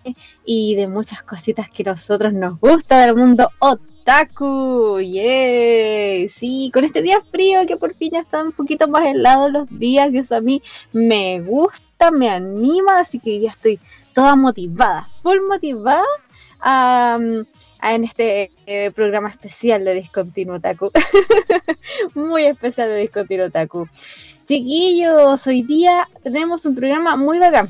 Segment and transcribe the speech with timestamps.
[0.46, 5.00] y de muchas cositas que a nosotros nos gusta del mundo otaku.
[5.00, 6.30] ¡Yay!
[6.30, 9.80] Sí, con este día frío que por fin ya están un poquito más helados los
[9.80, 10.62] días y eso a mí
[10.94, 13.80] me gusta, me anima, así que ya estoy
[14.14, 16.04] toda motivada, full motivada
[16.62, 17.18] a
[17.94, 20.92] en este eh, programa especial de Discontinuo Taku.
[22.16, 23.88] muy especial de Discontinuo Taku.
[24.46, 27.70] Chiquillos, hoy día tenemos un programa muy bacán.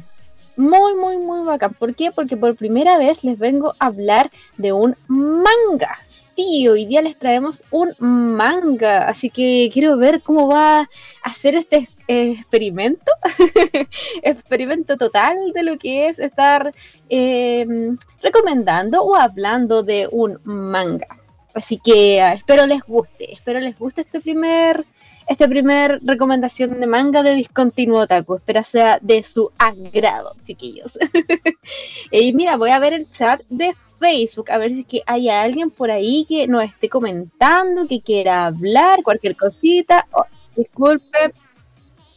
[0.57, 1.73] Muy, muy, muy bacán.
[1.73, 2.11] ¿Por qué?
[2.11, 5.99] Porque por primera vez les vengo a hablar de un manga
[6.35, 10.89] sí, hoy día les traemos un manga, así que quiero ver cómo va
[11.23, 13.11] a ser este experimento,
[14.21, 16.73] experimento total de lo que es estar
[17.09, 21.07] em, recomendando o hablando de un manga.
[21.53, 24.83] Así que ah, espero les guste, espero les guste este primer,
[25.27, 28.35] este primer recomendación de manga de Discontinuo Otaku.
[28.35, 30.97] Espero sea de su agrado, chiquillos.
[32.11, 35.71] y mira, voy a ver el chat de Facebook, a ver si que hay alguien
[35.71, 40.05] por ahí que nos esté comentando, que quiera hablar, cualquier cosita.
[40.11, 41.33] Oh, disculpe,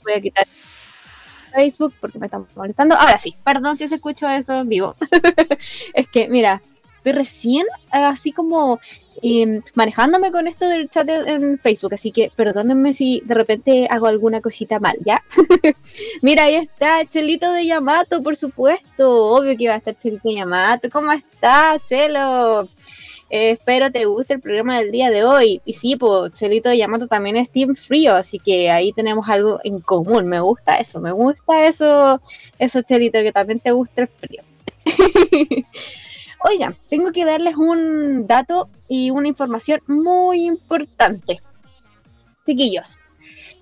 [0.02, 0.46] voy a quitar
[1.52, 2.94] Facebook porque me están molestando.
[2.94, 4.96] Ahora sí, perdón si se escucho eso en vivo.
[5.94, 6.60] es que, mira,
[6.96, 8.80] estoy recién así como
[9.22, 14.06] Em, manejándome con esto del chat en Facebook, así que perdónenme si de repente hago
[14.06, 15.22] alguna cosita mal, ¿ya?
[16.22, 20.36] Mira, ahí está Chelito de Yamato, por supuesto, obvio que va a estar Chelito de
[20.36, 22.68] Yamato, ¿cómo estás, Chelo?
[23.30, 25.60] Eh, espero te guste el programa del día de hoy.
[25.64, 29.60] Y sí, pues Chelito de Yamato también es Team Frío, así que ahí tenemos algo
[29.64, 30.26] en común.
[30.26, 32.20] Me gusta eso, me gusta eso,
[32.58, 34.42] eso Chelito, que también te gusta el frío.
[36.40, 41.40] Oigan, tengo que darles un dato y una información muy importante.
[42.46, 42.98] Chiquillos,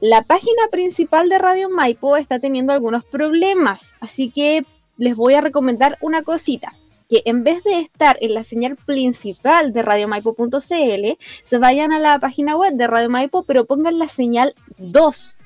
[0.00, 4.64] la página principal de Radio Maipo está teniendo algunos problemas, así que
[4.98, 6.72] les voy a recomendar una cosita
[7.08, 12.18] que en vez de estar en la señal principal de radiomaipo.cl, se vayan a la
[12.18, 15.38] página web de Radio Maipo, pero pongan la señal 2.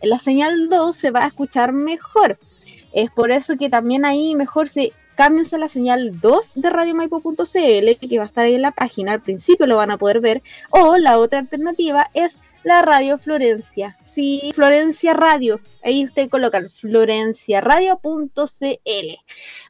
[0.00, 2.38] En la señal 2 se va a escuchar mejor.
[2.92, 8.18] Es por eso que también ahí mejor se cámbiense la señal 2 de radiomaipo.cl, que
[8.18, 10.96] va a estar ahí en la página, al principio lo van a poder ver, o
[10.96, 13.98] la otra alternativa es la radio Florencia.
[14.04, 15.58] Sí, Florencia Radio.
[15.82, 19.18] Ahí usted coloca florenciaradio.cl.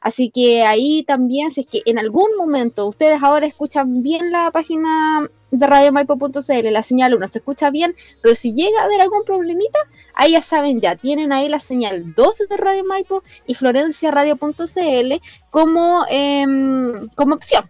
[0.01, 4.51] Así que ahí también, si es que en algún momento ustedes ahora escuchan bien la
[4.51, 9.23] página de radiomaipo.cl, la señal 1 se escucha bien, pero si llega a haber algún
[9.25, 9.79] problemita,
[10.13, 15.13] ahí ya saben, ya tienen ahí la señal 2 de Radio Maipo y florenciaradio.cl
[15.49, 17.65] como, em, como opción.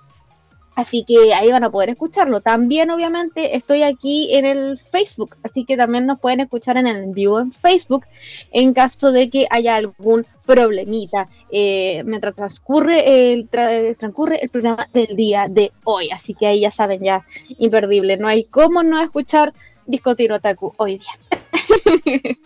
[0.79, 2.39] Así que ahí van a poder escucharlo.
[2.39, 7.07] También, obviamente, estoy aquí en el Facebook, así que también nos pueden escuchar en el
[7.07, 8.05] vivo en Facebook
[8.51, 15.17] en caso de que haya algún problemita eh, mientras transcurre el, transcurre el programa del
[15.17, 16.11] día de hoy.
[16.11, 17.25] Así que ahí ya saben, ya
[17.57, 18.15] imperdible.
[18.15, 19.53] No hay cómo no escuchar
[19.85, 21.38] Discotir Otaku hoy día.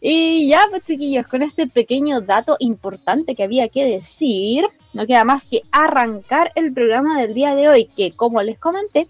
[0.00, 4.66] y ya, pues chiquillos, con este pequeño dato importante que había que decir
[4.96, 9.08] no queda más que arrancar el programa del día de hoy, que como les comenté,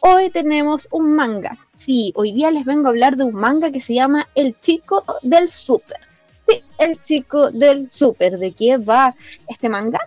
[0.00, 1.58] hoy tenemos un manga.
[1.70, 5.04] Sí, hoy día les vengo a hablar de un manga que se llama El Chico
[5.22, 5.98] del Super.
[6.48, 8.38] Sí, El Chico del Super.
[8.38, 9.14] ¿De qué va
[9.48, 10.00] este manga?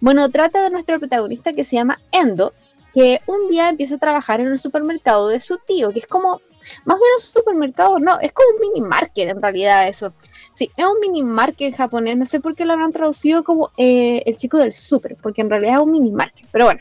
[0.00, 2.52] Bueno, trata de nuestro protagonista que se llama Endo,
[2.92, 6.40] que un día empieza a trabajar en el supermercado de su tío, que es como,
[6.84, 10.12] más menos un supermercado, no, es como un mini market en realidad eso.
[10.54, 12.16] Sí, es un mini market japonés.
[12.16, 15.50] No sé por qué lo habrán traducido como eh, el chico del súper, porque en
[15.50, 16.46] realidad es un mini market.
[16.52, 16.80] Pero bueno,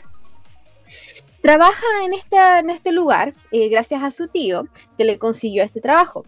[1.41, 5.81] trabaja en, esta, en este lugar eh, gracias a su tío que le consiguió este
[5.81, 6.25] trabajo.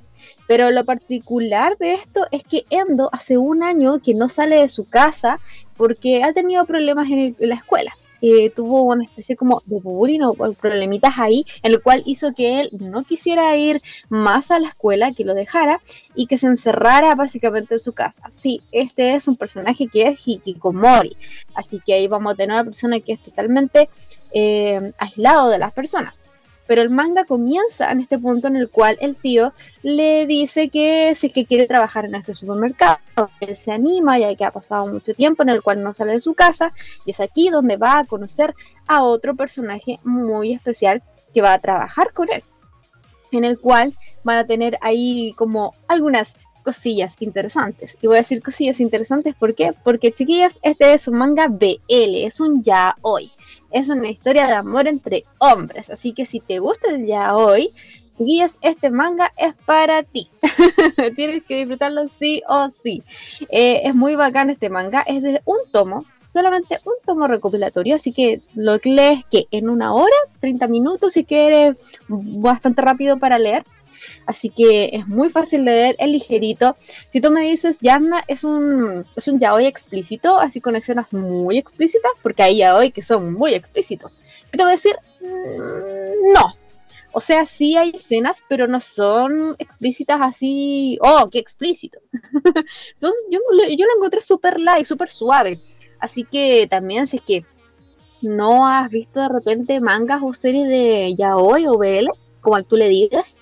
[0.48, 4.70] Pero lo particular de esto es que Endo hace un año que no sale de
[4.70, 5.40] su casa
[5.78, 7.94] porque ha tenido problemas en, la escuela.
[8.22, 12.62] Eh, tuvo una especie como de bullying o problemitas ahí, en el cual hizo que
[12.62, 15.82] él no quisiera ir más a la escuela, que lo dejara
[16.14, 18.24] y que se encerrara básicamente en su casa.
[18.32, 21.16] Sí, este es un personaje que es Hikikomori,
[21.54, 23.90] así que ahí vamos a tener una persona que es totalmente
[24.34, 26.14] eh, aislado de las personas.
[26.68, 29.54] Pero el manga comienza en este punto en el cual el tío
[29.84, 32.98] le dice que si es que quiere trabajar en este supermercado,
[33.40, 36.20] él se anima ya que ha pasado mucho tiempo en el cual no sale de
[36.20, 36.74] su casa
[37.06, 38.56] y es aquí donde va a conocer
[38.88, 41.04] a otro personaje muy especial
[41.34, 42.44] que va a trabajar con él,
[43.32, 47.96] en el cual van a tener ahí como algunas cosillas interesantes.
[48.02, 49.74] Y voy a decir cosillas interesantes, ¿por qué?
[49.84, 53.32] Porque chiquillas, este es un manga BL, es un ya hoy
[53.72, 55.90] es una historia de amor entre hombres.
[55.90, 57.72] Así que si te gusta el ya hoy,
[58.18, 60.30] guías, este manga es para ti.
[61.16, 63.04] Tienes que disfrutarlo sí o sí.
[63.50, 68.12] Eh, es muy bacán este manga, es de un tomo, solamente un tomo recopilatorio, así
[68.12, 71.76] que lo lees que en una hora, 30 minutos, si quieres
[72.08, 73.66] bastante rápido para leer.
[74.26, 76.76] Así que es muy fácil de leer, es ligerito.
[77.10, 81.58] Si tú me dices, Yanna es un, es un yaoi explícito, así con escenas muy
[81.58, 84.12] explícitas, porque hay yaoi que son muy explícitos.
[84.52, 86.56] Yo te voy a decir, mm, no.
[87.12, 92.00] O sea, sí hay escenas, pero no son explícitas así, oh, qué explícito.
[93.02, 95.60] yo, yo lo encontré súper light, súper suave.
[96.00, 97.46] Así que también si es que
[98.22, 102.08] no has visto de repente mangas o series de yaoi o BL,
[102.42, 103.38] como tú le digas,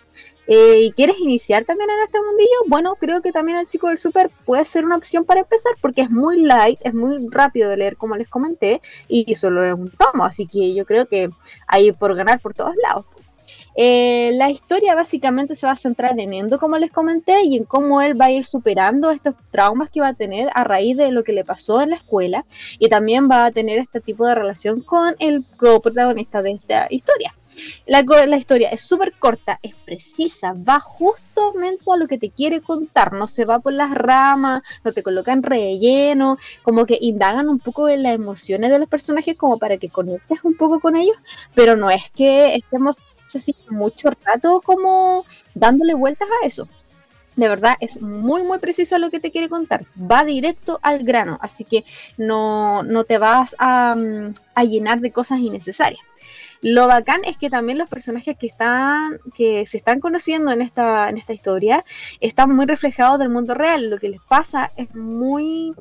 [0.48, 3.98] eh, y quieres iniciar también en este mundillo, bueno, creo que también el chico del
[3.98, 7.78] super puede ser una opción para empezar porque es muy light, es muy rápido de
[7.78, 11.30] leer como les comenté y solo es un tomo, así que yo creo que
[11.68, 13.06] hay por ganar por todos lados.
[13.76, 17.64] Eh, la historia básicamente se va a centrar en Endo, como les comenté, y en
[17.64, 21.12] cómo él va a ir superando estos traumas que va a tener a raíz de
[21.12, 22.46] lo que le pasó en la escuela,
[22.80, 27.34] y también va a tener este tipo de relación con el protagonista de esta historia.
[27.86, 32.62] La, la historia es súper corta, es precisa, va justamente a lo que te quiere
[32.62, 37.60] contar, no se va por las ramas, no te colocan relleno, como que indagan un
[37.60, 41.18] poco en las emociones de los personajes como para que conectes un poco con ellos,
[41.54, 42.98] pero no es que estemos
[43.38, 46.68] así mucho rato como dándole vueltas a eso.
[47.36, 49.86] De verdad, es muy, muy preciso lo que te quiere contar.
[50.00, 51.84] Va directo al grano, así que
[52.18, 53.96] no, no te vas a,
[54.54, 56.02] a llenar de cosas innecesarias.
[56.64, 61.10] Lo bacán es que también los personajes que están, que se están conociendo en esta,
[61.10, 61.84] en esta historia,
[62.22, 63.90] están muy reflejados del mundo real.
[63.90, 65.74] Lo que les pasa es muy,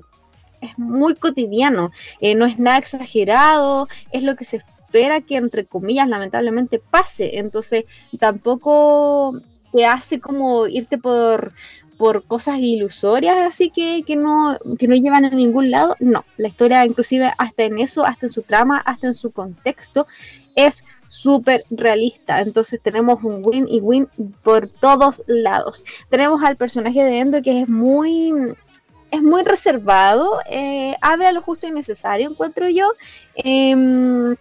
[0.61, 1.93] es muy cotidiano.
[2.21, 4.61] Eh, no es nada exagerado, es lo que se
[4.93, 7.39] espera que entre comillas lamentablemente pase.
[7.39, 7.85] Entonces
[8.19, 9.35] tampoco
[9.73, 11.53] te hace como irte por
[11.99, 15.95] por cosas ilusorias así que, que, no, que no llevan a ningún lado.
[16.01, 20.09] No, la historia inclusive hasta en eso, hasta en su trama, hasta en su contexto,
[20.57, 22.41] es súper realista.
[22.41, 24.09] Entonces tenemos un win y win
[24.43, 25.85] por todos lados.
[26.11, 28.35] Tenemos al personaje de Endo que es muy
[29.13, 32.91] es muy reservado, eh, habla lo justo y necesario, encuentro yo.
[33.37, 34.35] Em,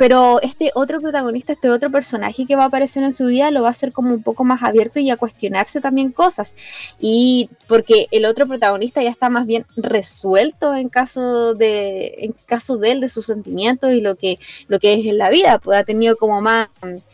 [0.00, 3.60] pero este otro protagonista, este otro personaje que va a aparecer en su vida lo
[3.60, 6.94] va a hacer como un poco más abierto y a cuestionarse también cosas.
[6.98, 12.78] Y porque el otro protagonista ya está más bien resuelto en caso de, en caso
[12.78, 14.36] de él, de sus sentimientos y lo que,
[14.68, 16.70] lo que es en la vida, pues ha tenido como más,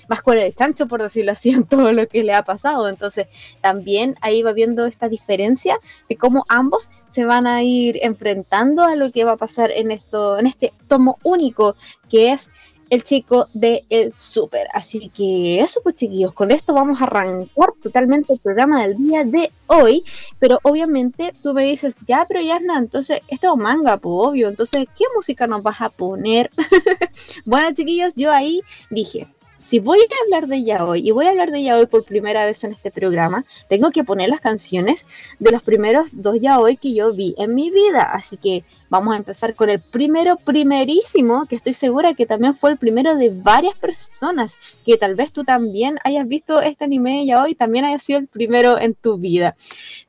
[0.07, 2.89] más cuero de chancho, por decirlo así, en todo lo que le ha pasado.
[2.89, 3.27] Entonces,
[3.61, 5.77] también ahí va viendo esta diferencia
[6.09, 9.91] de cómo ambos se van a ir enfrentando a lo que va a pasar en
[9.91, 11.75] esto, en este tomo único
[12.09, 12.53] que es
[12.91, 14.67] el chico de El Super.
[14.73, 19.25] Así que eso pues chiquillos, con esto vamos a arrancar totalmente el programa del día
[19.25, 20.05] de hoy,
[20.39, 24.49] pero obviamente tú me dices, ya, pero ya no, entonces esto es manga, pues obvio,
[24.49, 26.51] entonces, ¿qué música nos vas a poner?
[27.45, 29.27] bueno chiquillos, yo ahí dije,
[29.67, 32.63] si voy a hablar de yaoi y voy a hablar de yaoi por primera vez
[32.63, 35.07] en este programa, tengo que poner las canciones
[35.41, 38.03] de los primeros dos yaoi que yo vi en mi vida.
[38.03, 42.71] Así que vamos a empezar con el primero, primerísimo, que estoy segura que también fue
[42.71, 47.55] el primero de varias personas, que tal vez tú también hayas visto este anime yaoi,
[47.55, 49.57] también haya sido el primero en tu vida.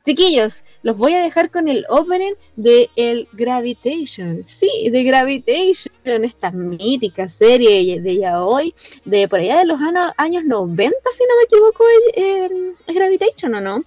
[0.06, 4.44] Chiquillos, los voy a dejar con el opening de el Gravitation.
[4.46, 8.74] Sí, de Gravitation, esta mítica serie de yaoi
[9.06, 9.80] de por allá de los
[10.18, 13.84] años 90, si no me equivoco, es Gravitation o no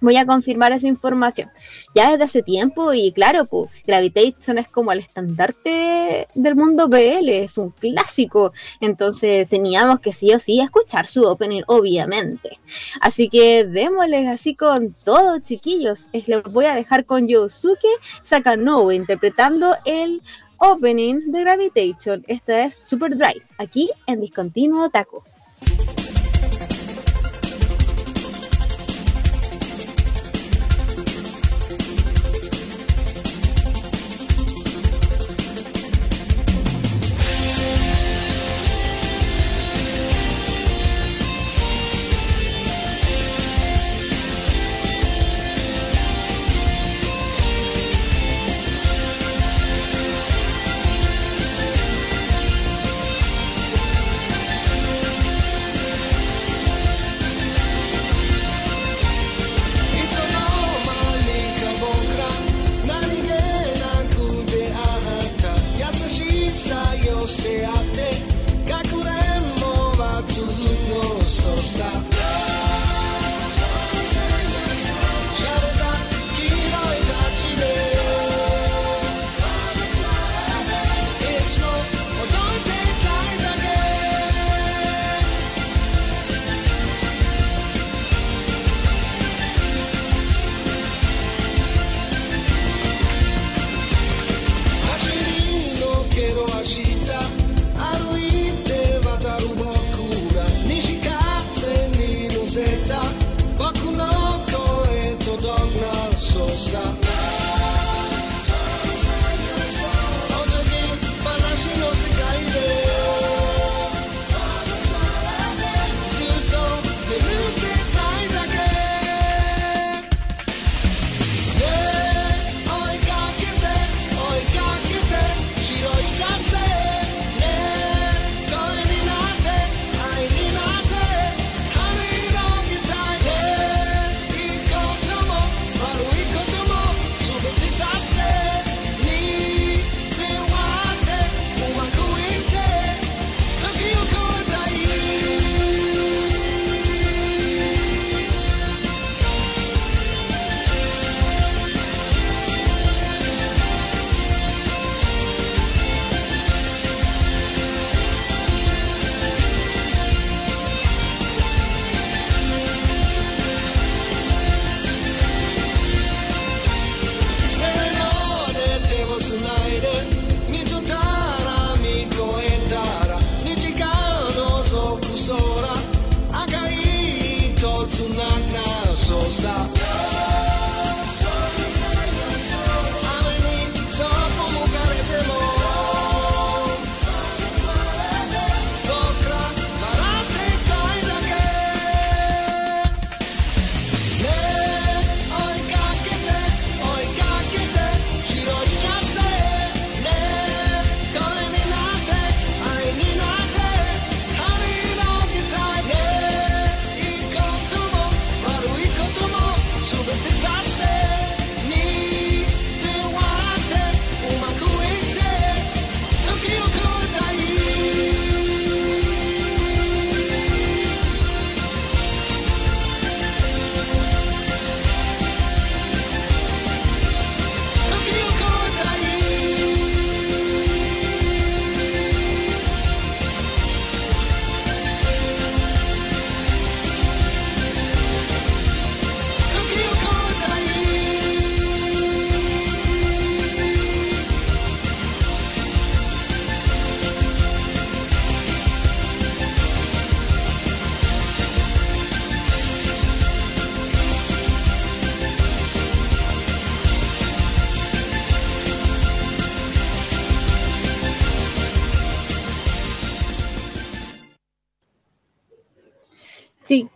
[0.00, 1.50] voy a confirmar esa información.
[1.94, 7.28] Ya desde hace tiempo, y claro, pues, Gravitation es como el estandarte del mundo BL,
[7.28, 8.52] es un clásico.
[8.80, 12.58] Entonces teníamos que sí o sí escuchar su opening, obviamente.
[13.00, 16.06] Así que démosles así con todo, chiquillos.
[16.12, 17.88] Les voy a dejar con Yosuke
[18.22, 20.22] Sakanobu interpretando el
[20.58, 22.24] opening de Gravitation.
[22.26, 25.24] Esto es Super Drive, aquí en Discontinuo Taco.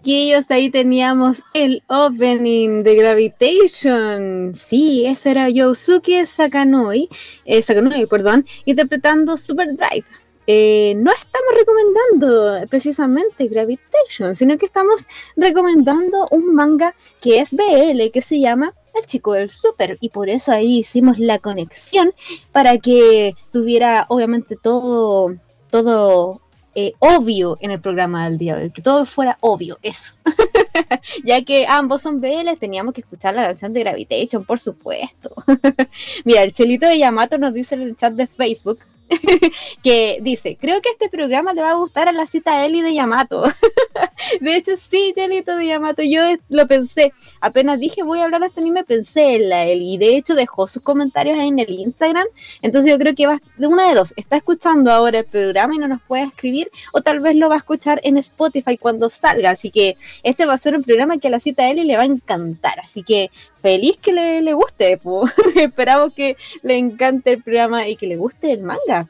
[0.03, 4.53] Chiquillos, ahí teníamos el opening de Gravitation.
[4.53, 7.09] Sí, ese era Yosuke Sakanoi,
[7.45, 10.05] eh, Sakanoi, perdón, interpretando Super Drive.
[10.49, 15.07] Eh, no estamos recomendando precisamente Gravitation, sino que estamos
[15.37, 20.29] recomendando un manga que es BL, que se llama El Chico del Super, y por
[20.29, 22.13] eso ahí hicimos la conexión
[22.51, 25.37] para que tuviera obviamente todo,
[25.71, 26.42] todo
[26.75, 30.15] eh, obvio en el programa del día de hoy, que todo fuera obvio, eso.
[31.25, 35.35] ya que ambos son BL, teníamos que escuchar la canción de Gravitation, por supuesto.
[36.25, 38.79] Mira, el Chelito de Yamato nos dice en el chat de Facebook
[39.83, 42.95] que dice, creo que este programa le va a gustar a la cita Eli de
[42.95, 43.45] Yamato.
[44.41, 47.13] de hecho, sí, Chelito de Yamato, yo lo pensé.
[47.41, 49.83] Apenas dije voy a hablar de este anime, pensé en la él.
[49.83, 52.27] Y de hecho dejó sus comentarios ahí en el Instagram.
[52.61, 54.15] Entonces yo creo que va de una de dos.
[54.17, 56.71] Está escuchando ahora el programa y no nos puede escribir.
[56.93, 59.51] O tal vez lo va a escuchar en Spotify cuando salga.
[59.51, 62.03] Así que este va a ser un programa que a la cita él le va
[62.03, 62.79] a encantar.
[62.81, 63.31] Así que
[63.63, 65.01] feliz que le, le guste.
[65.57, 69.09] Esperamos que le encante el programa y que le guste el manga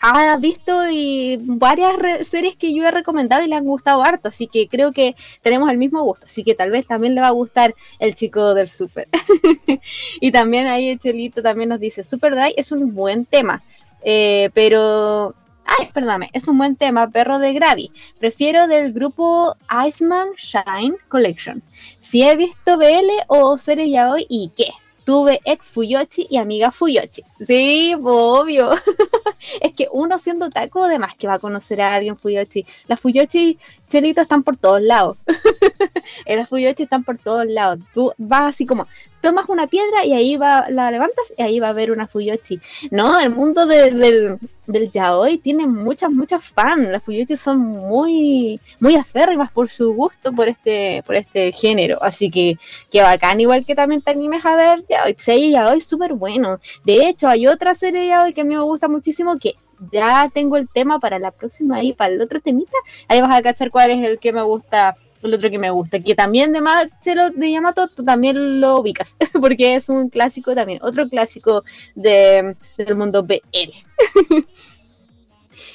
[0.00, 4.46] ha visto y varias series que yo he recomendado y le han gustado harto, así
[4.46, 7.32] que creo que tenemos el mismo gusto, así que tal vez también le va a
[7.32, 9.06] gustar el chico del super.
[10.20, 13.62] y también ahí el Chelito también nos dice, Super Dry es un buen tema,
[14.02, 15.34] eh, pero...
[15.78, 17.92] Ay, perdóname, es un buen tema, perro de Gravi.
[18.18, 21.62] Prefiero del grupo Iceman Shine Collection.
[22.00, 24.72] Si he visto BL o series ya hoy, ¿y qué?
[25.10, 27.22] tuve ex Fuyochi y amiga Fuyochi.
[27.40, 28.70] Sí, obvio.
[29.60, 32.64] es que uno siendo taco, además que va a conocer a alguien Fuyochi.
[32.86, 33.58] Las Fuyochi
[33.90, 35.18] chelitos están por todos lados.
[36.26, 37.80] las Fuyochi están por todos lados.
[37.92, 38.86] Tú vas así como,
[39.20, 42.58] tomas una piedra y ahí va, la levantas y ahí va a haber una Fuyoshi.
[42.90, 46.88] No, el mundo del, del yaoi tiene muchas, muchas fans.
[46.88, 52.02] Las Fuyoshi son muy, muy aférrimas por su gusto por este, por este género.
[52.02, 52.56] Así que,
[52.90, 55.16] que bacán, igual que también te animes a ver yaoi.
[55.26, 56.60] Hay yaoi súper bueno.
[56.84, 59.54] De hecho, hay otra serie de yaoi que a mí me gusta muchísimo que
[59.92, 62.76] ya tengo el tema para la próxima y para el otro temita.
[63.08, 66.00] Ahí vas a cachar cuál es el que me gusta el otro que me gusta,
[66.00, 70.80] que también de Marcelo de Yamato tú también lo ubicas, porque es un clásico también,
[70.82, 73.40] otro clásico de, del mundo BL.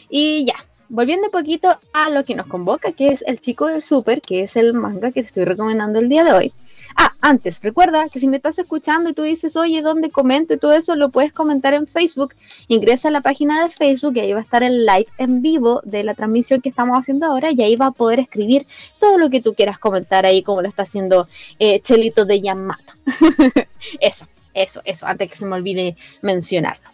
[0.09, 0.55] y ya,
[0.89, 4.43] volviendo un poquito a lo que nos convoca, que es El Chico del Super, que
[4.43, 6.53] es el manga que te estoy recomendando el día de hoy.
[6.97, 10.53] Ah, antes, recuerda que si me estás escuchando y tú dices, oye, ¿dónde comento?
[10.53, 12.33] Y todo eso lo puedes comentar en Facebook.
[12.67, 15.81] Ingresa a la página de Facebook y ahí va a estar el live en vivo
[15.83, 18.65] de la transmisión que estamos haciendo ahora y ahí va a poder escribir
[18.99, 21.27] todo lo que tú quieras comentar ahí, como lo está haciendo
[21.59, 22.93] eh, Chelito de Yamato.
[23.99, 26.89] eso, eso, eso, antes que se me olvide mencionarlo.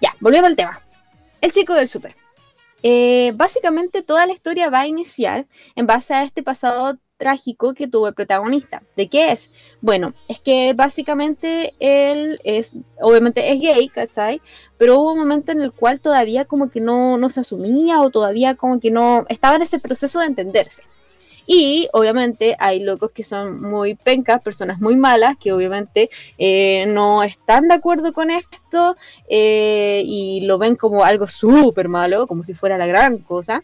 [0.00, 0.80] Ya, volviendo al tema.
[1.40, 2.14] El chico del super.
[2.88, 7.88] Eh, básicamente toda la historia va a iniciar en base a este pasado trágico que
[7.88, 8.84] tuvo el protagonista.
[8.96, 9.52] ¿De qué es?
[9.80, 14.40] Bueno, es que básicamente él es, obviamente es gay, ¿cachai?
[14.78, 18.10] Pero hubo un momento en el cual todavía como que no, no se asumía o
[18.10, 20.84] todavía como que no estaba en ese proceso de entenderse.
[21.46, 27.22] Y obviamente hay locos que son muy pencas, personas muy malas, que obviamente eh, no
[27.22, 28.96] están de acuerdo con esto
[29.28, 33.62] eh, y lo ven como algo súper malo, como si fuera la gran cosa.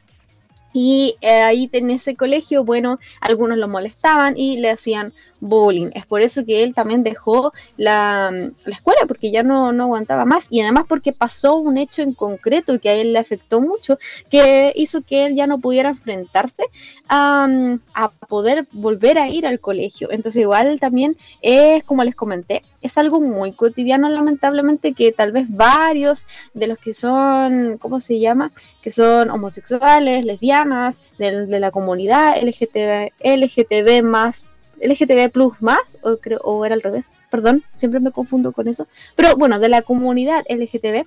[0.72, 5.90] Y eh, ahí en ese colegio, bueno, algunos lo molestaban y le hacían bullying.
[5.94, 10.24] Es por eso que él también dejó la, la, escuela, porque ya no, no aguantaba
[10.24, 10.46] más.
[10.48, 13.98] Y además porque pasó un hecho en concreto que a él le afectó mucho,
[14.30, 16.64] que hizo que él ya no pudiera enfrentarse
[17.08, 17.46] a,
[17.92, 20.10] a poder volver a ir al colegio.
[20.10, 25.50] Entonces igual también es, como les comenté, es algo muy cotidiano lamentablemente que tal vez
[25.50, 28.52] varios de los que son, ¿cómo se llama?
[28.80, 34.46] Que son homosexuales, lesbianas, de, de la comunidad LGTB, LGTB más
[34.82, 38.86] LGTB Plus más, o, creo, o era al revés, perdón, siempre me confundo con eso,
[39.16, 41.04] pero bueno, de la comunidad LGTB,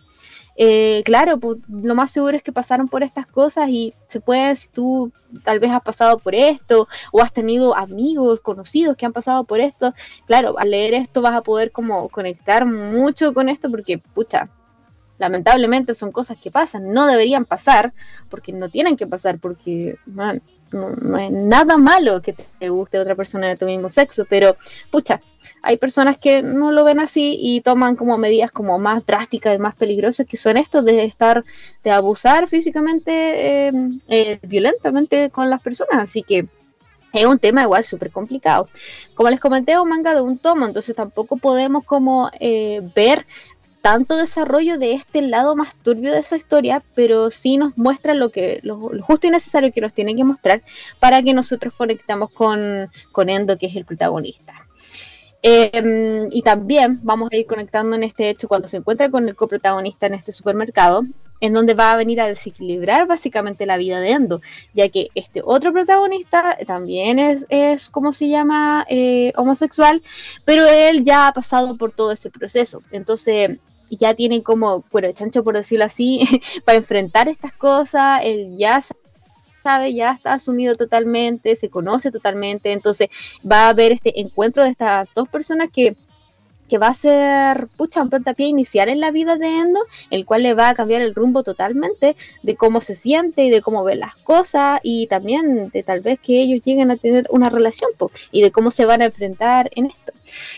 [0.57, 4.55] eh, claro, pues, lo más seguro es que pasaron por estas cosas y se puede,
[4.55, 5.11] si tú
[5.43, 9.59] tal vez has pasado por esto o has tenido amigos, conocidos que han pasado por
[9.59, 9.93] esto,
[10.27, 14.49] claro, al leer esto vas a poder como conectar mucho con esto porque, pucha,
[15.17, 17.93] lamentablemente son cosas que pasan, no deberían pasar
[18.29, 23.47] porque no tienen que pasar porque, no, es nada malo que te guste otra persona
[23.47, 24.57] de tu mismo sexo, pero
[24.91, 25.21] pucha,
[25.61, 29.59] hay personas que no lo ven así y toman como medidas como más drásticas y
[29.59, 31.43] más peligrosas que son estos de estar,
[31.83, 36.45] de abusar físicamente, em, eh, violentamente con las personas, así que
[37.13, 38.67] es un tema igual súper complicado.
[39.13, 43.25] Como les comenté, es un manga de un tomo, entonces tampoco podemos como eh, ver
[43.85, 48.31] tanto desarrollo de este lado más turbio de esa historia, pero sí nos muestra lo
[48.31, 50.63] que lo, justo y necesario que nos tiene que mostrar
[50.99, 54.55] para que nosotros conectamos con, con Endo, que es el protagonista.
[55.43, 59.35] Em, y también vamos a ir conectando en este hecho cuando se encuentra con el
[59.35, 61.03] coprotagonista en este supermercado,
[61.39, 64.41] en donde va a venir a desequilibrar básicamente la vida de Endo,
[64.73, 70.01] ya que este otro protagonista también es, es ¿cómo se llama?, eh, homosexual,
[70.43, 72.81] pero él ya ha pasado por todo ese proceso.
[72.89, 76.21] Entonces, ya tienen como bueno, chancho, por decirlo así,
[76.65, 78.81] para enfrentar estas cosas, él ya
[79.63, 83.09] sabe, ya está asumido totalmente, se conoce totalmente, entonces
[83.49, 85.95] va a haber este encuentro de estas dos personas que
[86.69, 90.43] que va a ser, pucha, un puntapié inicial en la vida de Endo, el cual
[90.43, 93.95] le va a cambiar el rumbo totalmente de cómo se siente y de cómo ve
[93.95, 97.89] las cosas y también de tal vez que ellos lleguen a tener una relación
[98.31, 100.13] y de cómo se van a enfrentar en esto.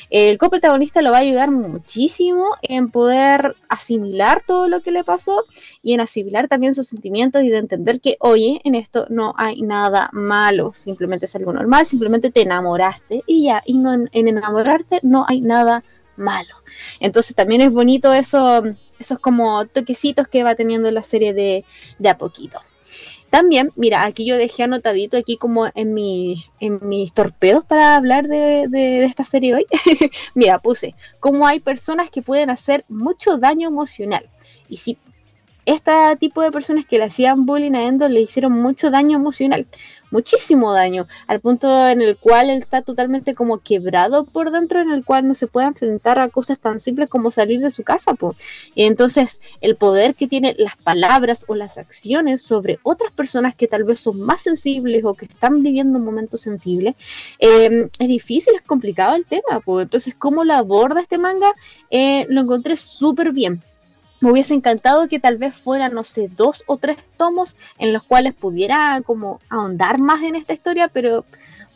[0.09, 5.43] El coprotagonista lo va a ayudar muchísimo en poder asimilar todo lo que le pasó
[5.83, 9.61] y en asimilar también sus sentimientos y de entender que, oye, en esto no hay
[9.61, 14.99] nada malo, simplemente es algo normal, simplemente te enamoraste y ya, y no, en, enamorarte
[15.03, 15.83] no hay nada
[16.17, 16.55] malo.
[16.99, 18.63] Entonces también es bonito eso,
[18.99, 21.65] esos como toquecitos que va teniendo la serie de,
[21.99, 22.59] de a poquito.
[23.29, 28.27] También, mira, aquí yo dejé anotadito aquí como en, mi, en mis torpedos para hablar
[28.27, 29.65] de, esta serie hoy.
[30.33, 34.29] mira, puse cómo hay personas que pueden hacer mucho daño emocional.
[34.69, 34.97] Y sí,
[35.65, 39.67] este tipo de personas que le hacían bullying a Endo le hicieron mucho daño emocional
[40.11, 44.91] muchísimo daño, al punto en el cual él está totalmente como quebrado por dentro, en
[44.91, 48.13] el cual no se puede enfrentar a cosas tan simples como salir de su casa.
[48.75, 53.67] Y entonces el poder que tienen las palabras o las acciones sobre otras personas que
[53.67, 56.95] tal vez son más sensibles o que están viviendo un momento sensible,
[57.39, 59.59] em, es difícil, es complicado el tema.
[59.63, 59.83] Pues.
[59.83, 61.53] Entonces, ¿cómo lo aborda este manga?
[61.89, 63.61] Eh, lo encontré súper bien
[64.19, 68.03] me hubiese encantado que tal vez fueran, no sé, dos o tres tomos en los
[68.03, 71.25] cuales pudiera como ahondar más en esta historia, pero,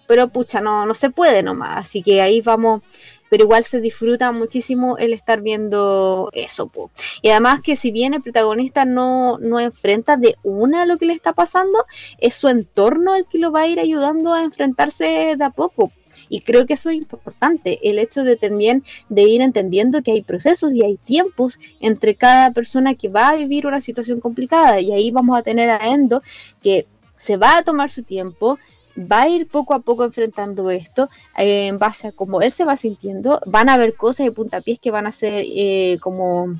[0.07, 1.77] pero pucha, no, no se puede nomás.
[1.77, 2.81] Así que ahí vamos,
[3.29, 6.67] pero igual se disfruta muchísimo el estar viendo eso.
[6.67, 6.91] Po.
[7.21, 11.13] Y además que si bien el protagonista no, no enfrenta de una lo que le
[11.13, 11.85] está pasando,
[12.17, 15.91] es su entorno el que lo va a ir ayudando a enfrentarse de a poco.
[16.29, 20.21] Y creo que eso es importante, el hecho de también de ir entendiendo que hay
[20.21, 24.79] procesos y hay tiempos entre cada persona que va a vivir una situación complicada.
[24.79, 26.21] Y ahí vamos a tener a Endo
[26.61, 28.57] que se va a tomar su tiempo,
[28.97, 32.65] va a ir poco a poco enfrentando esto eh, en base a cómo él se
[32.65, 33.39] va sintiendo.
[33.45, 36.55] Van a haber cosas y puntapiés que van a ser eh, como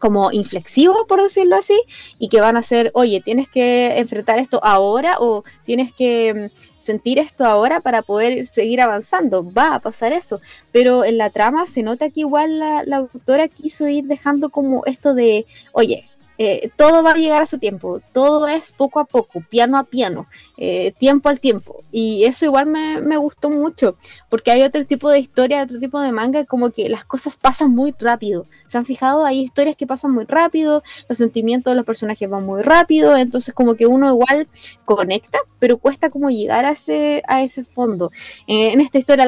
[0.00, 1.78] como inflexivos, por decirlo así,
[2.18, 6.69] y que van a ser, oye, tienes que enfrentar esto ahora o tienes que mm,
[6.80, 9.44] sentir esto ahora para poder seguir avanzando.
[9.52, 10.40] Va a pasar eso.
[10.72, 14.84] Pero en la trama se nota que igual la, la autora quiso ir dejando como
[14.86, 16.09] esto de, oye,
[16.42, 19.84] eh, todo va a llegar a su tiempo, todo es poco a poco, piano a
[19.84, 20.26] piano,
[20.56, 21.84] eh, tiempo al tiempo.
[21.92, 23.96] Y eso igual me, gustó mucho,
[24.30, 27.72] porque hay otro tipo de historia, otro tipo de manga, como que las cosas pasan
[27.72, 28.46] muy rápido.
[28.66, 29.26] ¿Se han fijado?
[29.26, 33.52] Hay historias que pasan muy rápido, los sentimientos de los personajes van muy rápido, entonces
[33.52, 34.48] como que uno igual
[34.86, 38.12] conecta, pero cuesta como llegar a ese, a ese fondo.
[38.46, 39.26] Eh, en esta historia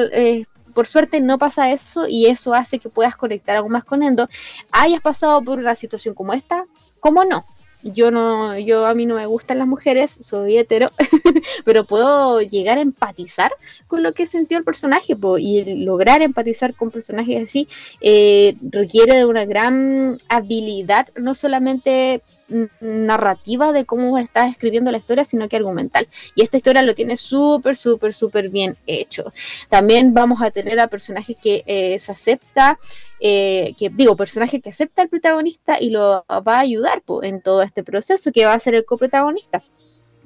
[0.73, 4.27] por suerte no pasa eso y eso hace que puedas conectar algo más con Endo.
[4.71, 6.65] Hayas pasado por una situación como esta,
[7.03, 7.45] ¿Cómo no?
[7.83, 10.87] Yo no, yo a mí no me gustan las mujeres, soy hetero,
[11.65, 13.51] pero puedo llegar a empatizar
[13.87, 17.67] con lo que sintió el personaje y lograr empatizar con personajes así
[17.99, 22.21] eh, requiere de una gran habilidad, no solamente
[22.79, 26.07] narrativa de cómo estás escribiendo la historia, sino que argumental.
[26.35, 29.33] Y esta historia lo tiene súper, súper, súper bien hecho.
[29.69, 32.79] También vamos a tener a personajes que eh, se acepta,
[33.25, 37.61] eh, que digo, personaje que acepta al protagonista y lo va a ayudar en todo
[37.61, 39.63] este proceso, que va a ser el coprotagonista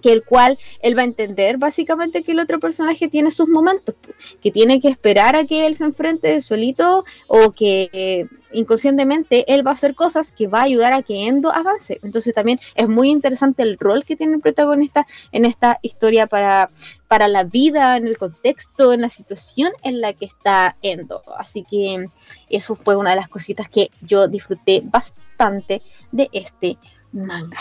[0.02, 3.96] que el cual él va a entender básicamente que el otro personaje tiene sus momentos,
[4.42, 9.66] que tiene que esperar a que él se enfrente solito o que eh, inconscientemente él
[9.66, 12.00] va a hacer cosas que va a ayudar a que Endo avance.
[12.04, 16.70] Entonces también es muy interesante el rol que tiene el protagonista en esta historia para,
[17.08, 21.22] para la vida, en el contexto, en la situación en la que está Endo.
[21.38, 22.06] Así que
[22.50, 25.82] eso fue una de las cositas que yo disfruté bastante
[26.12, 26.78] de este
[27.12, 27.58] manga.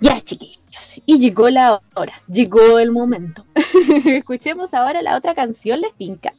[0.00, 3.44] Ya, chiquillos, y llegó la hora, llegó el momento.
[4.04, 6.32] Escuchemos ahora la otra canción, Les Tinca.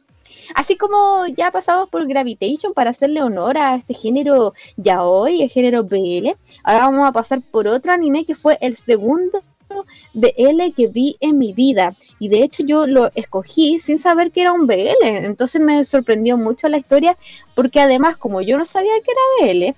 [0.54, 5.82] Así como ya pasamos por Gravitation para hacerle honor a este género yaoi, el género
[5.82, 9.42] BL, ahora vamos a pasar por otro anime que fue el segundo
[10.14, 11.94] BL que vi en mi vida.
[12.18, 15.02] Y de hecho yo lo escogí sin saber que era un BL.
[15.02, 17.16] Entonces me sorprendió mucho la historia
[17.54, 19.76] porque además como yo no sabía que era BL,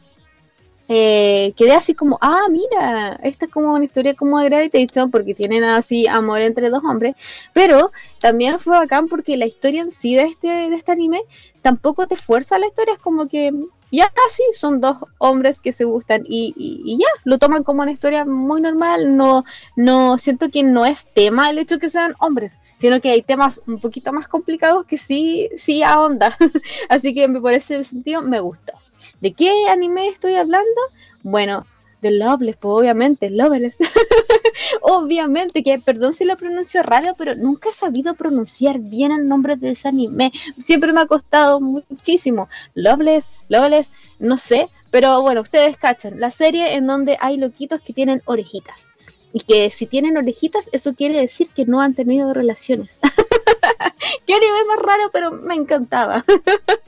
[0.89, 5.35] eh, quedé así como, ah, mira, esta es como una historia como de Gravitation, porque
[5.35, 7.15] tienen así amor entre dos hombres,
[7.53, 11.21] pero también fue bacán porque la historia en sí de este, de este anime
[11.61, 13.53] tampoco te fuerza la historia, es como que
[13.91, 17.93] ya casi son dos hombres que se gustan y, y, ya, lo toman como una
[17.93, 19.45] historia muy normal, no,
[19.77, 23.63] no siento que no es tema el hecho que sean hombres, sino que hay temas
[23.67, 26.37] un poquito más complicados que sí, sí ahonda,
[26.89, 28.75] así que por ese sentido me gusta.
[29.21, 30.81] ¿De qué anime estoy hablando?
[31.23, 31.67] Bueno,
[32.03, 33.79] de Loveless, pues obviamente, Loveless.
[34.83, 39.57] obviamente que, perdón si lo pronuncio raro, pero nunca he sabido pronunciar bien el nombre
[39.57, 40.33] de ese anime.
[40.59, 42.49] Siempre me ha costado muchísimo.
[42.75, 47.93] Loveless, Loveless, no sé, pero bueno, ustedes cachan, la serie en donde hay loquitos que
[47.93, 48.91] tienen orejitas.
[49.33, 53.01] Y que si tienen orejitas, eso quiere decir que no han tenido relaciones.
[54.27, 56.25] Qué anime más raro, pero me encantaba.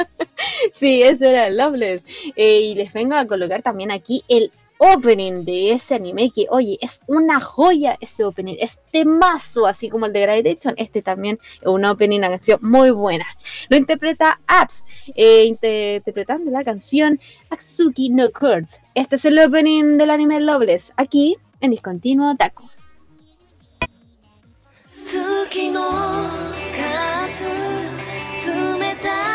[0.72, 2.04] sí, ese era Loveless.
[2.36, 6.78] Eh, y les vengo a colocar también aquí el opening de ese anime que, oye,
[6.80, 11.66] es una joya ese opening, es temazo, así como el de Graduation, este también es
[11.66, 13.26] un opening, una canción muy buena.
[13.68, 18.80] Lo interpreta Apps, eh, interpretando la canción Aksuki no Curds.
[18.94, 22.79] Este es el opening del anime Loveless, aquí en Discontinuo Taco.「
[25.06, 25.80] 月の
[26.72, 27.44] 数
[28.50, 29.29] 冷たい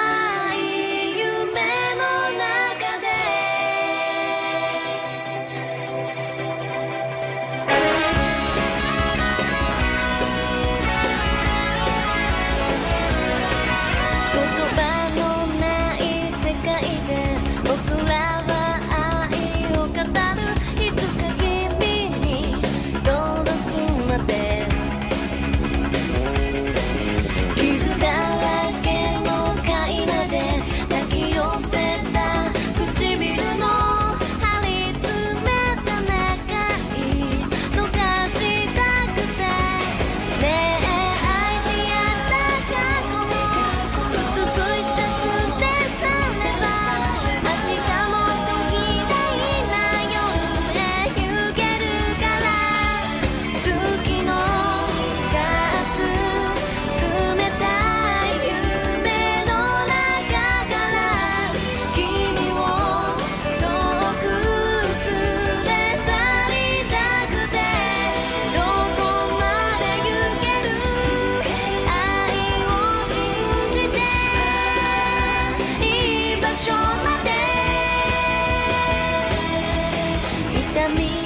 [80.93, 81.24] me.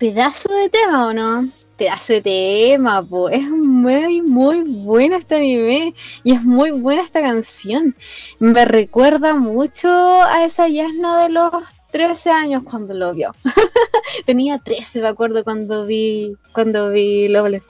[0.00, 1.50] Pedazo de tema, ¿o no?
[1.76, 3.28] Pedazo de tema, po.
[3.28, 7.94] Es muy, muy buena este anime y es muy buena esta canción.
[8.38, 9.88] Me recuerda mucho
[10.22, 11.52] a esa Yasna de los
[11.92, 13.34] 13 años cuando lo vio.
[14.26, 17.66] Tenía 13, me acuerdo cuando vi cuando vi Loveless.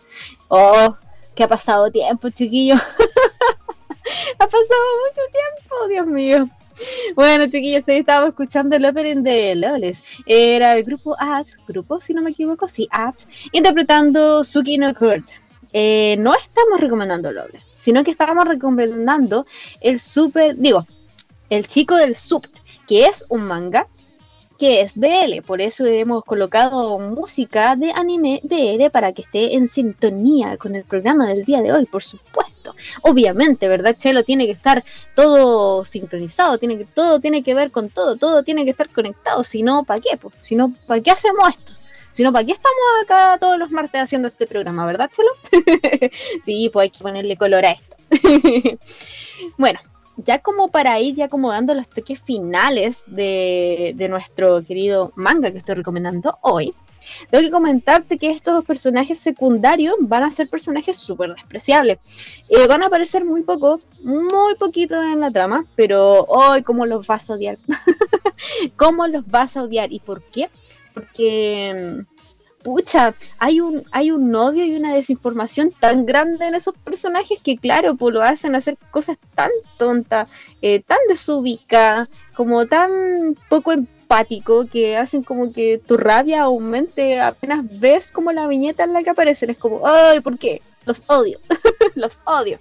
[0.49, 0.97] Oh,
[1.35, 2.77] que ha pasado tiempo, chiquillo.
[4.39, 6.60] ha pasado mucho tiempo, Dios mío.
[7.15, 10.03] Bueno, chiquillos, estaba escuchando el opening de Loveless.
[10.27, 15.29] Era el grupo Ads, grupo, si no me equivoco, sí, Ads, interpretando Suki no Kurt.
[15.73, 19.47] Eh, no estamos recomendando Loveless, sino que estábamos recomendando
[19.81, 20.87] el super, digo,
[21.49, 22.51] el chico del super,
[22.89, 23.87] que es un manga
[24.59, 29.69] que es BL, por eso hemos colocado música de anime BL para que esté en
[29.69, 32.50] sintonía con el programa del día de hoy, por supuesto.
[33.03, 34.23] Obviamente, ¿verdad, Chelo?
[34.23, 38.65] Tiene que estar todo sincronizado, tiene que, todo tiene que ver con todo, todo tiene
[38.65, 40.17] que estar conectado, si no, ¿para qué?
[40.17, 41.73] Pues, si no, ¿para qué hacemos esto?
[42.13, 45.31] Si no, ¿para qué estamos acá todos los martes haciendo este programa, verdad, Chelo?
[46.45, 47.97] sí, pues hay que ponerle color a esto.
[49.59, 49.79] bueno,
[50.17, 55.59] ya como para ir ya como dando los toques finales de, nuestro querido manga que
[55.59, 56.75] estoy recomendando hoy,
[57.31, 61.99] tengo que comentarte que estos dos personajes secundarios van a ser personajes súper despreciables.
[62.49, 67.07] Eh, van a aparecer muy poco, muy poquito en la trama, pero hoy, ¿cómo los
[67.07, 67.59] vas a odiar?
[68.77, 69.93] ¿Cómo los vas a odiar?
[69.93, 70.51] ¿Y por qué?
[70.95, 72.05] Porque
[72.63, 77.57] pucha, hay un, hay un odio y una desinformación tan grande en esos personajes que,
[77.57, 80.29] claro, pues lo hacen hacer cosas tan tontas,
[80.63, 83.73] eh, tan desubicadas, como tan poco
[84.11, 89.03] empático, que hacen como que tu rabia aumente apenas ves como la viñeta en la
[89.03, 89.51] que aparecen.
[89.51, 90.61] Es como, ay, ¿por qué?
[90.85, 91.39] Los odio,
[91.95, 92.59] los odio.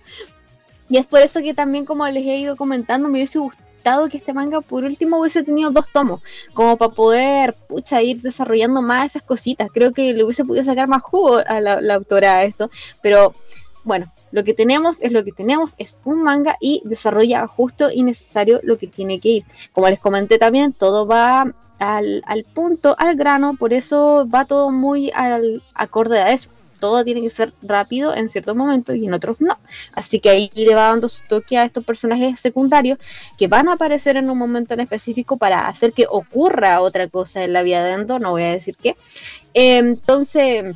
[0.89, 4.17] Y es por eso que también, como les he ido comentando, me hubiese gustado que
[4.17, 6.21] este manga por último hubiese tenido dos tomos,
[6.53, 9.69] como para poder, pucha, ir desarrollando más esas cositas.
[9.73, 12.69] Creo que le hubiese podido sacar más jugo a la, autora a esto,
[13.01, 13.33] pero
[13.83, 18.03] bueno, lo que tenemos es lo que tenemos, es un manga y desarrolla justo y
[18.03, 19.43] necesario lo que tiene que ir.
[19.73, 24.71] Como les comenté también, todo va al, al punto, al grano, por eso va todo
[24.71, 29.13] muy al acorde a eso todo tiene que ser rápido en ciertos momentos y en
[29.13, 29.57] otros no.
[29.93, 32.97] Así que ahí le va dando su toque a estos personajes secundarios
[33.37, 37.43] que van a aparecer en un momento en específico para hacer que ocurra otra cosa
[37.43, 38.95] en la vida de Endo, no voy a decir qué.
[39.53, 40.75] entonces,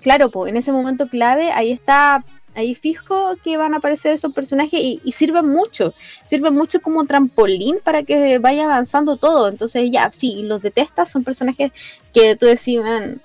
[0.00, 4.32] claro, pues en ese momento clave ahí está ahí fijo que van a aparecer esos
[4.32, 9.48] personajes y, sirven mucho, sirven mucho como trampolín para que vaya avanzando todo.
[9.48, 11.72] Entonces ya, sí, los detestas, son personajes
[12.12, 12.80] que tú decís,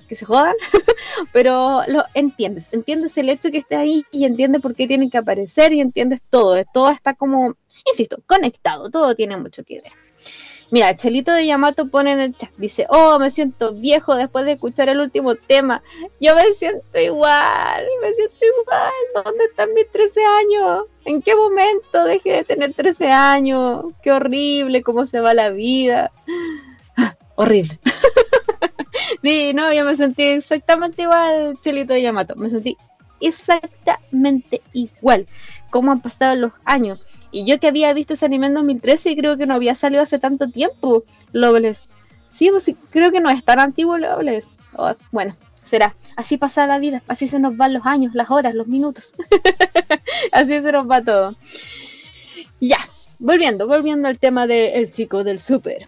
[0.07, 0.55] que se jodan,
[1.31, 5.17] pero lo entiendes, entiendes el hecho que esté ahí y entiendes por qué tienen que
[5.17, 7.55] aparecer y entiendes todo, todo está como,
[7.89, 10.04] insisto, conectado, todo tiene mucho que ver.
[10.71, 14.53] Mira, Chelito de Yamato pone en el chat, dice, oh, me siento viejo después de
[14.53, 15.83] escuchar el último tema.
[16.19, 19.23] Yo me siento igual, me siento igual.
[19.23, 20.85] ¿Dónde están mis 13 años?
[21.05, 23.85] ¿En qué momento dejé de tener 13 años?
[24.01, 26.11] Qué horrible, cómo se va la vida.
[27.35, 27.79] horrible.
[29.21, 32.35] sí, no, yo me sentí exactamente igual, Chelito de Yamato.
[32.37, 32.75] Me sentí
[33.21, 35.27] exactamente igual.
[35.69, 37.03] Cómo han pasado los años
[37.35, 40.01] y yo que había visto ese anime en 2013 y creo que no había salido
[40.01, 41.89] hace tanto tiempo, Loveless.
[42.29, 44.49] Sí, pues, creo que no es tan antiguo Loveless.
[44.77, 45.97] Oh, bueno, será.
[46.15, 49.13] Así pasa la vida, así se nos van los años, las horas, los minutos.
[50.31, 51.35] así se nos va todo.
[52.61, 52.79] Ya,
[53.19, 55.87] volviendo, volviendo al tema del chico del súper.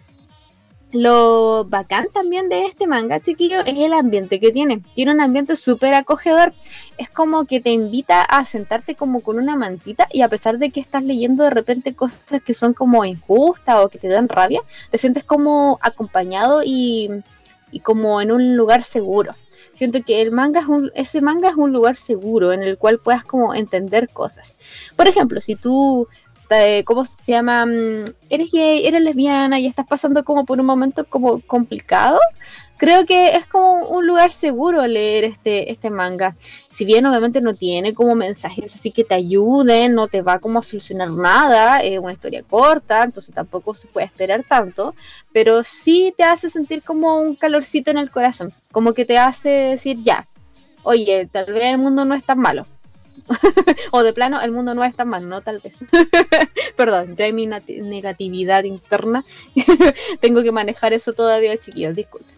[0.94, 4.82] Lo bacán también de este manga, chiquillo, es el ambiente que tiene.
[4.96, 6.54] Tiene un ambiente súper acogedor.
[6.98, 10.70] Es como que te invita a sentarte como con una mantita y a pesar de
[10.70, 14.62] que estás leyendo de repente cosas que son como injustas o que te dan rabia,
[14.90, 17.10] te sientes como acompañado y,
[17.84, 19.34] como en un lugar seguro.
[19.74, 22.98] Siento que el manga es un, ese manga es un lugar seguro en el cual
[22.98, 24.58] puedas como entender cosas.
[24.96, 26.08] Por ejemplo, si tú
[26.86, 27.66] ¿cómo se llama?
[27.66, 32.20] Mm, eres gay, eres lesbiana y estás pasando como por un momento como complicado,
[32.78, 36.36] creo que es como un lugar seguro leer este, este manga.
[36.70, 40.60] Si bien obviamente no tiene como mensajes así que te ayuden, no te va como
[40.60, 44.96] a solucionar nada, es una historia corta, entonces tampoco se puede esperar tanto,
[45.34, 49.50] pero sí te hace sentir como un calorcito en el corazón, como que te hace
[49.50, 50.28] decir ya,
[50.84, 52.66] oye, tal vez el mundo no es tan malo
[53.92, 55.84] o de plano, el mundo no es tan mal, no tal vez.
[56.76, 59.24] Perdón, ya hay mi negatividad interna.
[60.22, 62.36] Tengo que manejar eso todavía, chiquillos, disculpen.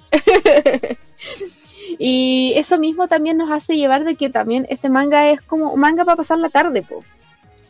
[2.00, 5.80] y eso mismo también nos hace llevar de que también este manga es como un
[5.80, 7.04] manga para pasar la tarde, po.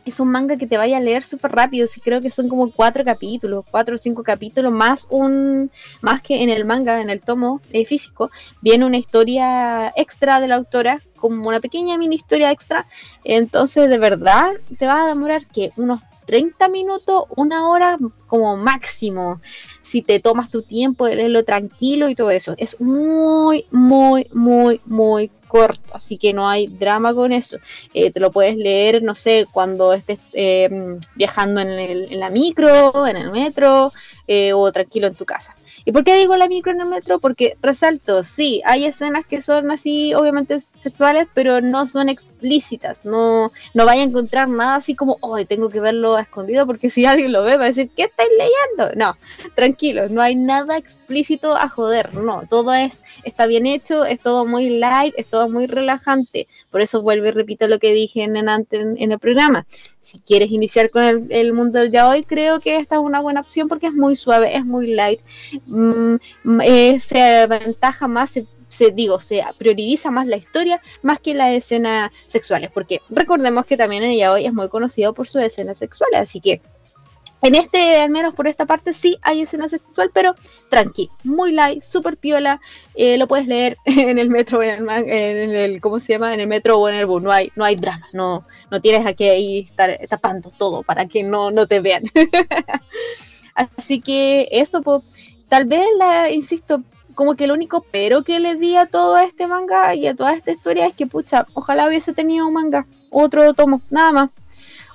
[0.06, 2.70] es un manga que te vaya a leer súper rápido, sí creo que son como
[2.70, 7.20] cuatro capítulos, cuatro o cinco capítulos, más un, más que en el manga, en el
[7.20, 8.30] tomo eh, físico,
[8.62, 12.86] viene una historia extra de la autora, como una pequeña mini historia extra,
[13.22, 19.40] entonces de verdad te va a demorar que unos 30 minutos, una hora como máximo,
[19.82, 22.54] si te tomas tu tiempo leerlo tranquilo y todo eso.
[22.56, 27.58] Es muy, muy, muy, muy corto, así que no hay drama con eso.
[27.92, 33.16] Eh, te lo puedes leer, no sé, cuando estés eh, viajando en, la micro, en
[33.16, 33.92] el metro
[34.28, 35.56] eh, o tranquilo en tu casa.
[35.84, 37.18] ¿Y por qué digo la micro en el metro?
[37.18, 43.04] Porque resalto, sí, hay escenas que son así, obviamente sexuales, pero no son explícitas.
[43.04, 46.90] No, no vaya a encontrar nada así como, hoy tengo que verlo a escondido porque
[46.90, 48.96] si alguien lo ve va a decir, ¿qué estáis leyendo?
[48.96, 49.16] No,
[49.54, 54.44] tranquilos, no hay nada explícito a joder, no, todo es, está bien hecho, es todo
[54.46, 56.46] muy light, es todo muy relajante.
[56.70, 59.66] Por eso vuelvo y repito lo que dije en, en el programa.
[60.00, 63.68] Si quieres iniciar con el, mundo del yaoi, creo que esta es una buena opción
[63.68, 65.20] porque es muy suave, es muy light,
[65.66, 68.38] mm, mm, eh, se aventaja más,
[68.68, 73.76] se, digo, se prioriza más la historia más que las escenas sexuales, porque recordemos que
[73.76, 76.62] también el yaoi es muy conocido por sus escenas sexuales, así que
[77.42, 80.34] en este, al menos por esta parte, sí hay escena sexual, pero
[80.68, 82.60] tranqui, muy light, súper piola.
[82.94, 86.34] Eh, lo puedes leer en el metro, en el, en el, ¿cómo se llama?
[86.34, 87.22] En el metro o en el bus.
[87.22, 91.22] No hay, no hay drama, no, no tienes a que estar tapando todo para que
[91.22, 92.02] no, no te vean.
[93.54, 95.02] Así que eso, pues,
[95.48, 96.82] tal vez, la, insisto,
[97.14, 100.34] como que el único pero que le di a todo este manga y a toda
[100.34, 104.30] esta historia es que, pucha, ojalá hubiese tenido un manga, otro tomo, nada más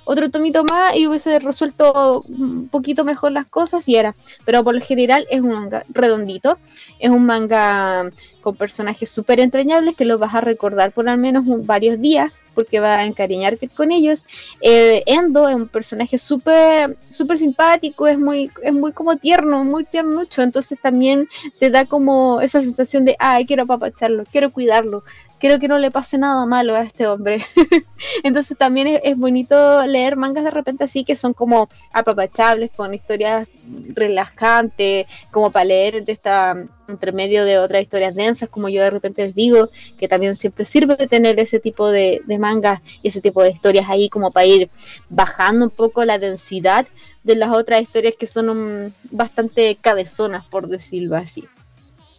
[0.06, 4.14] otro tomito más y hubiese resuelto un poquito mejor las cosas y era.
[4.46, 6.58] Pero por lo general es un manga redondito,
[6.98, 11.44] es un manga con personajes súper entrañables que los vas a recordar por al menos
[11.66, 14.24] varios días porque va a encariñarte con ellos.
[14.60, 19.84] Eh, Endo es un personaje súper súper simpático, es muy es muy como tierno, muy
[19.84, 21.28] tiernucho, entonces también
[21.58, 25.02] te da como esa sensación de, ay, quiero apapacharlo, quiero cuidarlo,
[25.38, 27.42] quiero que no le pase nada malo a este hombre.
[28.22, 33.48] Entonces también es, bonito leer mangas de repente así que son como apapachables, con historias
[33.88, 36.54] relajantes, como para leer de esta
[36.88, 39.68] entre medio de otras historias densas, como yo de repente les digo,
[39.98, 44.08] que también siempre sirve tener ese tipo de, mangas y ese tipo de historias ahí
[44.08, 44.70] como para ir
[45.08, 46.86] bajando un poco la densidad
[47.24, 51.44] de las otras historias que son bastante cabezonas, por decirlo así.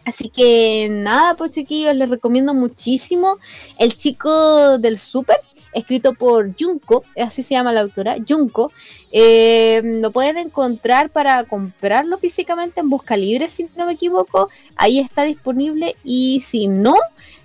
[0.07, 3.35] Así que nada, pues chiquillos, les recomiendo muchísimo
[3.77, 5.35] El chico del súper,
[5.73, 8.71] escrito por Junko, así se llama la autora, Junko.
[9.11, 14.49] Eh, lo pueden encontrar para comprarlo físicamente en Busca Libre, si no me equivoco.
[14.77, 16.95] Ahí está disponible y si no,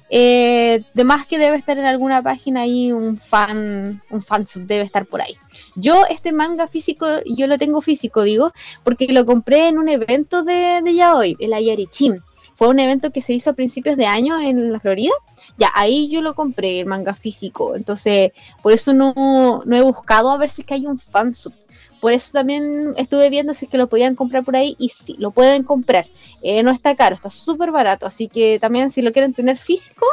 [0.09, 4.85] eh, de más que debe estar en alguna página ahí un fan, un fansub debe
[4.85, 5.35] estar por ahí.
[5.75, 8.53] Yo este manga físico, yo lo tengo físico, digo,
[8.85, 12.21] porque lo compré en un evento de, de Yaoi, el Ayarichim
[12.63, 15.11] fue un evento que se hizo a principios de año en la Florida.
[15.59, 17.75] Ya, ahí yo lo compré, el manga físico.
[17.75, 18.31] Entonces,
[18.63, 21.53] por eso no, he buscado a ver si es que hay un fansub.
[22.01, 25.17] Por eso también estuve viendo si es que lo podían comprar por ahí y sí,
[25.19, 26.07] lo pueden comprar.
[26.41, 28.07] Eh, no está caro, está súper barato.
[28.07, 30.07] Así que también si lo quieren tener físico,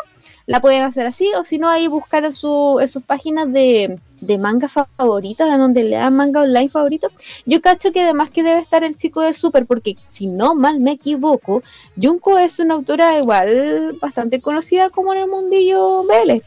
[0.49, 3.99] la pueden hacer así, o si no, ahí buscar en, su, en sus páginas de,
[4.19, 7.07] de manga favoritas, de donde lean manga online favorito.
[7.45, 10.79] Yo cacho que además que debe estar el chico del super, porque si no mal
[10.79, 11.61] me equivoco,
[12.01, 16.41] Junko es una autora igual bastante conocida como en el mundillo BL.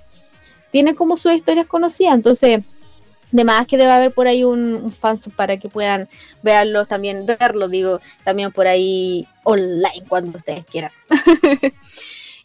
[0.73, 2.65] Tiene como sus historias conocidas, entonces
[3.31, 4.93] de más que debe haber por ahí un, un
[5.37, 6.09] para que puedan
[6.43, 10.91] verlos también, verlo, digo, también por ahí online cuando ustedes quieran.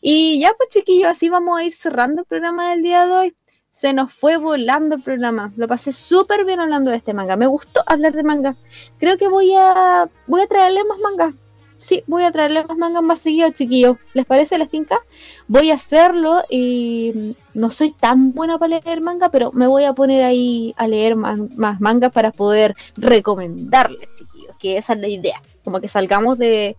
[0.01, 3.35] Y ya pues chiquillos, así vamos a ir cerrando el programa del día de hoy.
[3.69, 5.53] Se nos fue volando el programa.
[5.55, 7.35] Lo pasé súper bien hablando de este manga.
[7.35, 8.55] Me gustó hablar de manga.
[8.99, 11.33] Creo que voy a voy a traerle más manga.
[11.79, 13.97] Sí, voy a traerle más mangas más seguido, chiquillos.
[14.13, 14.99] ¿Les parece la finca?
[15.47, 19.93] Voy a hacerlo y no soy tan buena para leer manga, pero me voy a
[19.93, 24.55] poner ahí a leer más, más mangas para poder recomendarles, chiquillos.
[24.59, 25.41] Que esa es la idea.
[25.63, 26.77] Como que salgamos de,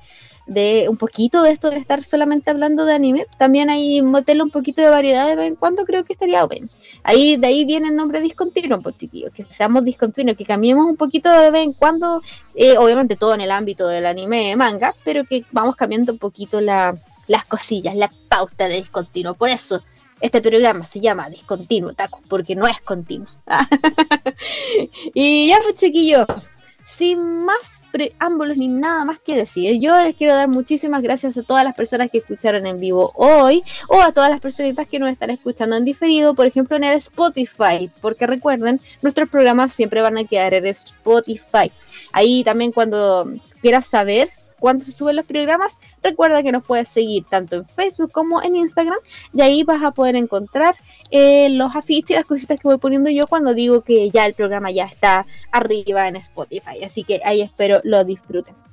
[0.48, 4.50] de un poquito de esto de estar solamente hablando de anime, también hay motel un
[4.50, 6.68] poquito de variedad de vez en cuando, creo que estaría bien.
[7.04, 10.96] Ahí, de ahí viene el nombre discontinuo, pues chiquillos, que seamos discontinuos, que cambiemos un
[10.96, 12.22] poquito de vez en cuando,
[12.54, 16.60] eh, obviamente todo en el ámbito del anime manga, pero que vamos cambiando un poquito
[16.60, 16.96] la,
[17.26, 19.34] las cosillas, la pauta de discontinuo.
[19.34, 19.82] Por eso
[20.20, 23.28] este programa se llama Discontinuo, Taco, porque no es continuo.
[25.14, 26.26] y ya pues chiquillos,
[26.88, 31.42] sin más preámbulos ni nada más que decir, yo les quiero dar muchísimas gracias a
[31.42, 35.10] todas las personas que escucharon en vivo hoy o a todas las personitas que nos
[35.10, 40.18] están escuchando en diferido, por ejemplo en el Spotify, porque recuerden, nuestros programas siempre van
[40.18, 41.70] a quedar en Spotify.
[42.12, 43.30] Ahí también cuando
[43.60, 44.28] quieras saber
[44.58, 48.56] cuando se suben los programas, recuerda que nos puedes seguir tanto en Facebook como en
[48.56, 48.98] Instagram.
[49.32, 50.74] De ahí vas a poder encontrar
[51.10, 54.34] eh, los afiches y las cositas que voy poniendo yo cuando digo que ya el
[54.34, 56.82] programa ya está arriba en Spotify.
[56.84, 58.67] Así que ahí espero lo disfruten.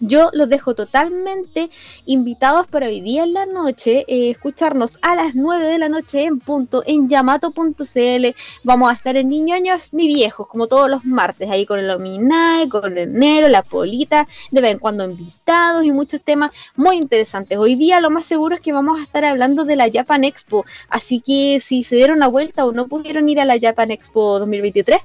[0.00, 1.68] Yo los dejo totalmente
[2.06, 6.24] invitados para hoy día en la noche, eh, escucharnos a las 9 de la noche
[6.24, 8.26] en punto en yamato.cl.
[8.64, 11.90] Vamos a estar en Ni Ñoños ni Viejos, como todos los martes, ahí con el
[11.90, 16.96] Ominae, con el Nero, la Polita, de vez en cuando invitados y muchos temas muy
[16.96, 17.58] interesantes.
[17.58, 20.64] Hoy día lo más seguro es que vamos a estar hablando de la Japan Expo,
[20.88, 24.38] así que si se dieron una vuelta o no pudieron ir a la Japan Expo
[24.38, 24.98] 2023,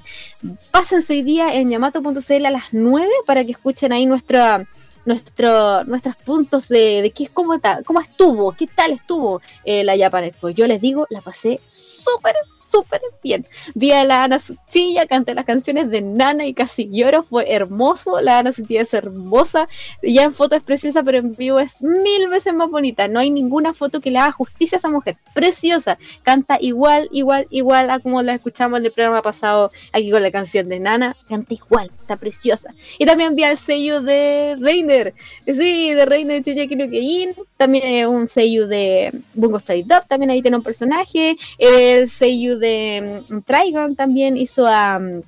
[0.70, 4.66] pásense hoy día en yamato.cl a las 9 para que escuchen ahí nuestra
[5.06, 7.54] nuestro, nuestros puntos de, de qué, cómo,
[7.84, 10.50] cómo estuvo, qué tal estuvo eh, la Japan Expo.
[10.50, 12.34] Yo les digo, la pasé súper
[12.66, 13.44] súper bien.
[13.74, 18.20] Vi a la Ana Suchilla, canté las canciones de Nana y casi lloro, fue hermoso.
[18.20, 19.68] La Ana Suchilla es hermosa,
[20.02, 23.08] ya en foto es preciosa, pero en vivo es mil veces más bonita.
[23.08, 25.16] No hay ninguna foto que le haga justicia a esa mujer.
[25.34, 30.22] Preciosa, canta igual, igual, igual a como la escuchamos en el programa pasado aquí con
[30.22, 31.16] la canción de Nana.
[31.28, 32.74] Canta igual, está preciosa.
[32.98, 35.14] Y también vi al sello de Reiner,
[35.46, 37.34] sí, de Reiner que Keijin.
[37.56, 41.36] También un sello de Bungo Stray Dog, también ahí tiene un personaje.
[41.58, 45.22] El sello de mm, Trigon también hizo a, mm,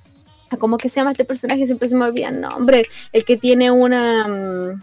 [0.50, 1.66] a, ¿cómo que se llama este personaje?
[1.66, 4.26] Siempre se me olvida el nombre, el que tiene una...
[4.26, 4.82] Mm,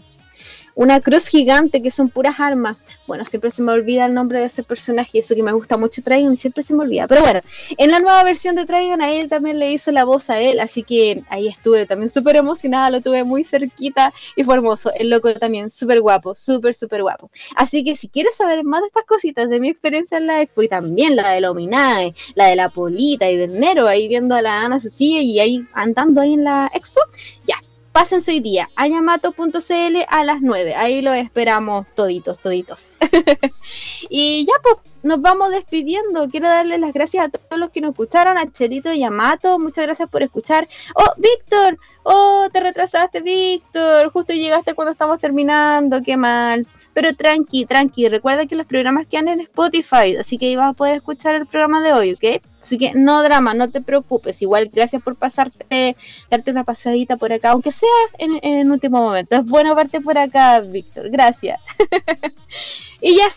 [0.75, 2.77] una cruz gigante que son puras armas.
[3.07, 6.03] Bueno, siempre se me olvida el nombre de ese personaje, eso que me gusta mucho
[6.03, 7.07] Trigon y siempre se me olvida.
[7.07, 7.41] Pero bueno,
[7.77, 10.59] en la nueva versión de Trigon a él también le hizo la voz a él,
[10.59, 14.91] así que ahí estuve también súper emocionada, lo tuve muy cerquita y fue hermoso.
[14.93, 17.31] El loco también súper guapo, súper, súper guapo.
[17.55, 20.61] Así que si quieres saber más de estas cositas, de mi experiencia en la expo
[20.61, 24.41] y también la de Lominae, la de la Polita y del Nero, ahí viendo a
[24.41, 26.99] la Ana Suchilla y ahí andando ahí en la expo,
[27.45, 27.55] ya,
[27.95, 30.75] pásense hoy día a yamato.cl a las 9.
[30.75, 32.91] Ahí lo esperamos toditos, toditos.
[34.09, 36.27] y ya, pues, nos vamos despidiendo.
[36.27, 39.59] Quiero darle las gracias a todos los que nos escucharon, a Chelito y Yamato.
[39.59, 40.67] Muchas gracias por escuchar.
[40.93, 41.79] Oh, Víctor.
[42.03, 44.11] Oh, te retrasaste, Víctor.
[44.11, 46.01] Justo llegaste cuando estamos terminando.
[46.01, 46.67] Qué mal.
[46.93, 48.09] Pero tranqui, tranqui.
[48.09, 50.17] Recuerda que los programas quedan en Spotify.
[50.19, 52.41] Así que ahí vas a poder escuchar el programa de hoy, ¿ok?
[52.65, 54.41] Así que no drama, no te preocupes.
[54.41, 55.95] Igual gracias por pasarte,
[56.31, 57.87] darte una pasadita por acá, aunque sea
[58.17, 59.35] en, en último momento.
[59.35, 61.11] Es bueno verte por acá, Víctor.
[61.11, 61.61] Gracias.
[63.01, 63.27] y ya,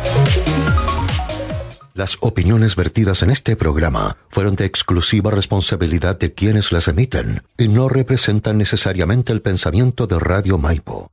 [1.99, 7.67] Las opiniones vertidas en este programa fueron de exclusiva responsabilidad de quienes las emiten y
[7.67, 11.11] no representan necesariamente el pensamiento de Radio Maipo.